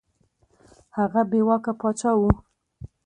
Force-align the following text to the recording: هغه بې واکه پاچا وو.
هغه 0.97 1.21
بې 1.29 1.39
واکه 1.47 1.73
پاچا 1.79 2.11
وو. 2.19 2.31